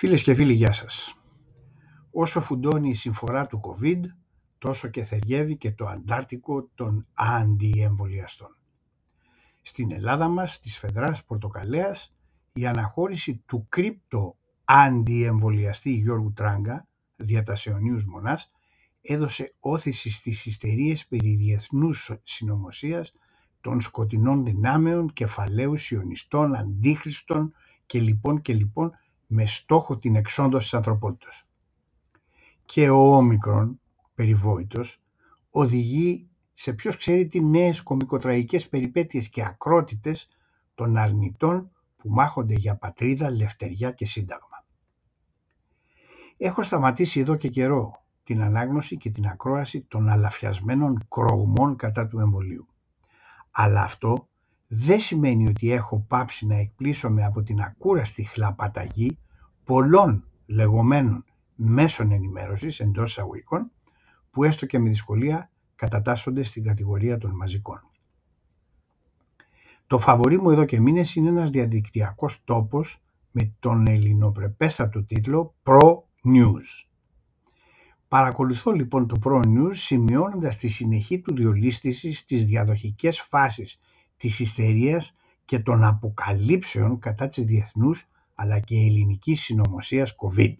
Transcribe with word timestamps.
Φίλες 0.00 0.22
και 0.22 0.34
φίλοι, 0.34 0.52
γεια 0.52 0.72
σας. 0.72 1.14
Όσο 2.10 2.40
φουντώνει 2.40 2.88
η 2.88 2.94
συμφορά 2.94 3.46
του 3.46 3.60
COVID, 3.64 4.00
τόσο 4.58 4.88
και 4.88 5.04
θεριεύει 5.04 5.56
και 5.56 5.72
το 5.72 5.86
αντάρτικο 5.86 6.68
των 6.74 7.06
αντιεμβολιαστών. 7.12 8.56
Στην 9.62 9.92
Ελλάδα 9.92 10.28
μας, 10.28 10.60
της 10.60 10.78
Φεδράς 10.78 11.24
Πορτοκαλέας, 11.24 12.14
η 12.52 12.66
αναχώρηση 12.66 13.42
του 13.46 13.66
κρύπτο 13.68 14.36
αντιεμβολιαστή 14.64 15.90
Γιώργου 15.90 16.32
Τράγκα, 16.32 16.86
διατασεωνίους 17.16 18.06
μονάς, 18.06 18.52
έδωσε 19.00 19.54
όθηση 19.60 20.10
στις 20.10 20.46
ιστερίες 20.46 21.06
περί 21.06 21.34
διεθνούς 21.34 22.12
συνωμοσίας 22.22 23.12
των 23.60 23.80
σκοτεινών 23.80 24.44
δυνάμεων, 24.44 25.12
κεφαλαίους, 25.12 25.82
σιωνιστών, 25.82 26.54
αντίχριστων 26.54 27.52
και 27.86 28.00
λοιπόν 28.00 28.40
και 28.40 28.54
λοιπόν 28.54 28.92
με 29.32 29.46
στόχο 29.46 29.98
την 29.98 30.16
εξόντωση 30.16 30.62
της 30.62 30.74
ανθρωπότητας. 30.74 31.46
Και 32.64 32.90
ο 32.90 33.16
όμικρον, 33.16 33.80
περιβόητος, 34.14 35.02
οδηγεί 35.50 36.28
σε 36.54 36.72
ποιος 36.72 36.96
ξέρει 36.96 37.26
τι 37.26 37.40
νέες 37.40 37.82
κομικοτραϊκές 37.82 38.68
περιπέτειες 38.68 39.28
και 39.28 39.44
ακρότητες 39.44 40.28
των 40.74 40.96
αρνητών 40.96 41.70
που 41.96 42.08
μάχονται 42.08 42.54
για 42.54 42.76
πατρίδα, 42.76 43.30
λευτεριά 43.30 43.90
και 43.90 44.06
σύνταγμα. 44.06 44.64
Έχω 46.36 46.62
σταματήσει 46.62 47.20
εδώ 47.20 47.36
και 47.36 47.48
καιρό 47.48 48.04
την 48.24 48.42
ανάγνωση 48.42 48.96
και 48.96 49.10
την 49.10 49.26
ακρόαση 49.26 49.80
των 49.80 50.08
αλαφιασμένων 50.08 51.06
κρογμών 51.08 51.76
κατά 51.76 52.08
του 52.08 52.18
εμβολίου. 52.18 52.66
Αλλά 53.50 53.82
αυτό 53.82 54.28
δεν 54.72 55.00
σημαίνει 55.00 55.48
ότι 55.48 55.72
έχω 55.72 56.04
πάψει 56.08 56.46
να 56.46 56.56
εκπλήσωμαι 56.56 57.24
από 57.24 57.42
την 57.42 57.60
ακούραστη 57.60 58.24
χλαπαταγή 58.24 59.18
πολλών 59.64 60.24
λεγόμενων 60.46 61.24
μέσων 61.54 62.12
ενημέρωσης 62.12 62.80
εντός 62.80 63.10
εισαγωγικών 63.10 63.70
που 64.30 64.44
έστω 64.44 64.66
και 64.66 64.78
με 64.78 64.88
δυσκολία 64.88 65.50
κατατάσσονται 65.76 66.42
στην 66.42 66.64
κατηγορία 66.64 67.18
των 67.18 67.30
μαζικών. 67.30 67.80
Το 69.86 69.98
φαβορί 69.98 70.40
μου 70.40 70.50
εδώ 70.50 70.64
και 70.64 70.80
μήνες 70.80 71.14
είναι 71.14 71.28
ένας 71.28 71.50
διαδικτυακός 71.50 72.44
τόπος 72.44 73.02
με 73.30 73.52
τον 73.60 73.86
ελληνοπρεπέστατο 73.86 75.02
τίτλο 75.02 75.54
Pro 75.62 75.98
News. 76.24 76.86
Παρακολουθώ 78.08 78.70
λοιπόν 78.70 79.06
το 79.06 79.16
Pro 79.24 79.42
News 79.42 79.74
σημειώνοντας 79.74 80.56
τη 80.56 80.68
συνεχή 80.68 81.20
του 81.20 81.34
διολίστηση 81.34 82.12
στις 82.12 82.44
διαδοχικές 82.44 83.20
φάσεις 83.20 83.80
της 84.20 84.40
ιστερίας 84.40 85.16
και 85.44 85.58
των 85.58 85.84
αποκαλύψεων 85.84 86.98
κατά 86.98 87.26
της 87.26 87.44
διεθνούς 87.44 88.08
αλλά 88.34 88.58
και 88.58 88.76
ελληνικής 88.76 89.40
συνωμοσίας 89.40 90.14
COVID. 90.16 90.54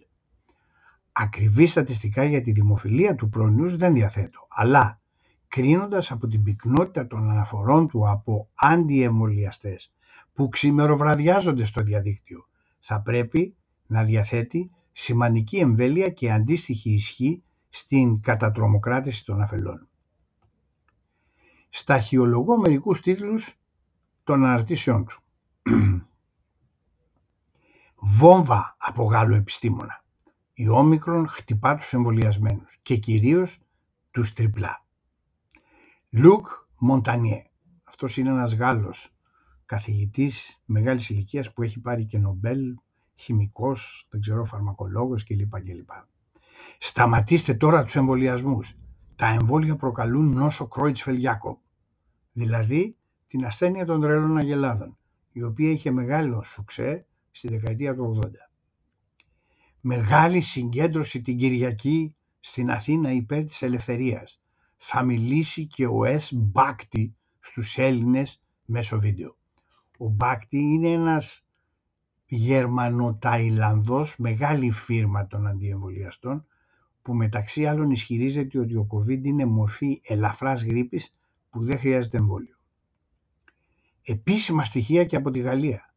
Ακριβή 1.11 1.65
στατιστικά 1.65 2.23
για 2.23 2.41
τη 2.41 2.51
δημοφιλία 2.51 3.15
του 3.15 3.29
προνοιούς 3.29 3.75
δεν 3.75 3.93
διαθέτω, 3.93 4.47
αλλά 4.49 5.01
κρίνοντας 5.47 6.11
από 6.11 6.27
την 6.27 6.43
πυκνότητα 6.43 7.07
των 7.07 7.29
αναφορών 7.29 7.87
του 7.87 8.09
από 8.09 8.49
αντιεμβολιαστές 8.53 9.93
που 10.33 10.49
ξημεροβραδιάζονται 10.49 11.65
στο 11.65 11.81
διαδίκτυο, 11.81 12.47
θα 12.79 13.01
πρέπει 13.01 13.55
να 13.87 14.03
διαθέτει 14.03 14.71
σημαντική 14.91 15.57
εμβέλεια 15.57 16.09
και 16.09 16.31
αντίστοιχη 16.31 16.93
ισχύ 16.93 17.43
στην 17.69 18.21
κατατρομοκράτηση 18.21 19.25
των 19.25 19.41
αφελών. 19.41 19.90
Σταχυολογώ 21.73 22.57
μερικούς 22.57 23.01
τίτλους 23.01 23.55
των 24.23 24.45
αναρτήσεών 24.45 25.05
του. 25.05 25.21
Βόμβα 28.17 28.75
από 28.79 29.03
Γάλλο 29.03 29.35
επιστήμονα. 29.35 30.03
Η 30.53 30.67
όμικρον 30.67 31.27
χτυπά 31.27 31.75
τους 31.75 31.93
εμβολιασμένους 31.93 32.77
και 32.81 32.95
κυρίως 32.95 33.59
τους 34.11 34.33
τριπλά. 34.33 34.85
Λουκ 36.09 36.47
Μοντανιέ. 36.77 37.45
Αυτός 37.83 38.17
είναι 38.17 38.29
ένας 38.29 38.53
Γάλλος 38.53 39.09
καθηγητής 39.65 40.61
μεγάλης 40.65 41.09
ηλικίας 41.09 41.53
που 41.53 41.63
έχει 41.63 41.79
πάρει 41.79 42.05
και 42.05 42.17
Νομπέλ, 42.17 42.75
χημικός, 43.15 44.07
δεν 44.09 44.21
ξέρω, 44.21 44.43
φαρμακολόγος 44.43 45.23
κλπ. 45.23 45.59
κλπ. 45.59 45.89
Σταματήστε 46.77 47.53
τώρα 47.53 47.83
τους 47.83 47.95
εμβολιασμούς. 47.95 48.75
Τα 49.21 49.27
εμβόλια 49.27 49.75
προκαλούν 49.75 50.33
νόσο 50.33 50.67
Κρόιτσφελ 50.67 51.19
δηλαδή 52.31 52.97
την 53.27 53.45
ασθένεια 53.45 53.85
των 53.85 54.01
τρελών 54.01 54.37
αγελάδων, 54.37 54.97
η 55.31 55.43
οποία 55.43 55.69
είχε 55.71 55.91
μεγάλο 55.91 56.43
σουξέ 56.43 57.05
στη 57.31 57.47
δεκαετία 57.47 57.95
του 57.95 58.19
80. 58.23 58.29
Μεγάλη 59.81 60.41
συγκέντρωση 60.41 61.21
την 61.21 61.37
Κυριακή 61.37 62.15
στην 62.39 62.71
Αθήνα 62.71 63.11
υπέρ 63.11 63.45
της 63.45 63.61
ελευθερίας. 63.61 64.41
Θα 64.77 65.03
μιλήσει 65.03 65.65
και 65.65 65.87
ο 65.87 66.05
Ες 66.05 66.33
Μπάκτη 66.33 67.15
στους 67.39 67.77
Έλληνες 67.77 68.43
μέσω 68.65 68.99
βίντεο. 68.99 69.37
Ο 69.97 70.07
Μπάκτη 70.07 70.57
είναι 70.57 70.89
ένας 70.89 71.45
Γερμανοταϊλανδός 72.25 74.17
μεγάλη 74.17 74.71
φύρμα 74.71 75.27
των 75.27 75.47
αντιεμβολιαστών 75.47 76.45
που 77.01 77.13
μεταξύ 77.13 77.65
άλλων 77.65 77.91
ισχυρίζεται 77.91 78.59
ότι 78.59 78.75
ο 78.75 78.87
COVID 78.91 79.23
είναι 79.23 79.45
μορφή 79.45 80.01
ελαφράς 80.03 80.63
γρήπης 80.63 81.13
που 81.49 81.63
δεν 81.63 81.79
χρειάζεται 81.79 82.17
εμβόλιο. 82.17 82.55
Επίσημα 84.03 84.63
στοιχεία 84.63 85.05
και 85.05 85.15
από 85.15 85.31
τη 85.31 85.39
Γαλλία 85.39 85.91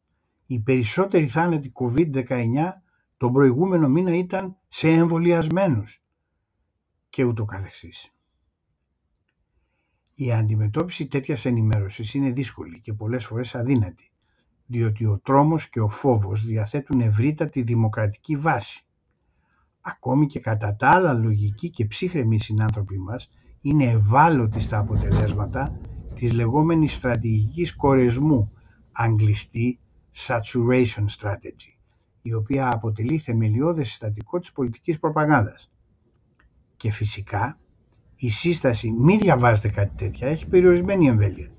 οι 0.47 0.61
περισσότεροι 0.61 1.27
θάνατοι 1.27 1.73
COVID-19 1.75 2.47
τον 3.17 3.33
προηγούμενο 3.33 3.89
μήνα 3.89 4.15
ήταν 4.15 4.57
σε 4.69 4.89
εμβολιασμένους 4.89 6.03
και 7.09 7.25
ούτω 7.25 7.45
καθεξής. 7.45 8.15
Η 10.15 10.33
αντιμετώπιση 10.33 11.07
τέτοιας 11.07 11.45
ενημέρωσης 11.45 12.15
είναι 12.15 12.31
δύσκολη 12.31 12.81
και 12.81 12.93
πολλές 12.93 13.25
φορές 13.25 13.55
αδύνατη, 13.55 14.11
διότι 14.67 15.05
ο 15.07 15.19
τρόμος 15.19 15.69
και 15.69 15.81
ο 15.81 15.89
φόβος 15.89 16.45
διαθέτουν 16.45 17.01
ευρύτατη 17.01 17.63
δημοκρατική 17.63 18.37
βάση. 18.37 18.87
Ακόμη 19.87 20.27
και 20.27 20.41
κατά 20.41 20.77
τα 20.77 20.89
άλλα 20.89 21.13
λογικοί 21.13 21.71
και 21.71 21.85
ψύχρεμοι 21.87 22.41
συνάνθρωποι 22.41 22.99
μας 22.99 23.31
είναι 23.61 23.85
ευάλωτοι 23.85 24.61
στα 24.61 24.79
αποτελέσματα 24.79 25.81
της 26.15 26.33
λεγόμενης 26.33 26.95
στρατηγικής 26.95 27.77
κορεσμού, 27.77 28.53
αγγλιστή 28.93 29.79
saturation 30.15 31.05
strategy, 31.19 31.77
η 32.23 32.35
οποία 32.35 32.75
αποτελεί 32.75 33.19
θεμελιώδες 33.19 33.89
συστατικό 33.89 34.39
της 34.39 34.53
πολιτικής 34.53 34.99
προπαγάνδας. 34.99 35.73
Και 36.77 36.91
φυσικά 36.93 37.59
η 38.17 38.31
σύσταση 38.31 38.91
μη 38.91 39.17
διαβάζετε 39.17 39.69
κάτι 39.69 39.95
τέτοια 39.97 40.29
έχει 40.29 40.49
περιορισμένη 40.49 41.07
εμβέλεια. 41.09 41.51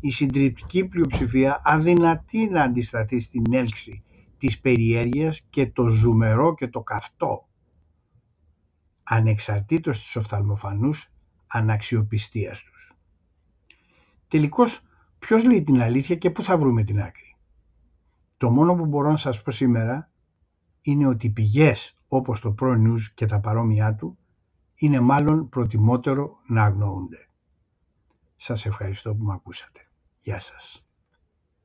Η 0.00 0.10
συντριπτική 0.10 0.84
πλειοψηφία 0.84 1.60
αδυνατεί 1.64 2.48
να 2.50 2.62
αντισταθεί 2.62 3.18
στην 3.18 3.42
έλξη 3.52 4.02
της 4.38 4.60
περιέργειας 4.60 5.46
και 5.50 5.66
το 5.66 5.88
ζουμερό 5.88 6.54
και 6.54 6.68
το 6.68 6.80
καυτό 6.80 7.46
ανεξαρτήτως 9.08 10.00
της 10.00 10.16
οφθαλμοφανούς 10.16 11.10
αναξιοπιστίας 11.46 12.62
τους. 12.62 12.94
Τελικώς, 14.28 14.82
ποιος 15.18 15.44
λέει 15.44 15.62
την 15.62 15.82
αλήθεια 15.82 16.16
και 16.16 16.30
πού 16.30 16.42
θα 16.42 16.58
βρούμε 16.58 16.82
την 16.82 17.00
άκρη; 17.02 17.36
Το 18.36 18.50
μόνο 18.50 18.74
που 18.74 18.86
μπορώ 18.86 19.10
να 19.10 19.16
σας 19.16 19.42
πω 19.42 19.50
σήμερα 19.50 20.10
είναι 20.82 21.06
ότι 21.06 21.30
πηγές 21.30 21.96
όπως 22.08 22.40
το 22.40 22.54
Pro 22.60 22.72
News 22.72 23.00
και 23.14 23.26
τα 23.26 23.40
παρόμοιά 23.40 23.94
του 23.94 24.18
είναι 24.74 25.00
μάλλον 25.00 25.48
προτιμότερο 25.48 26.36
να 26.46 26.62
αγνοούνται. 26.62 27.28
Σας 28.36 28.66
ευχαριστώ 28.66 29.14
που 29.14 29.24
με 29.24 29.32
ακούσατε. 29.32 29.80
Γεια 30.20 30.40
σας. 30.40 30.85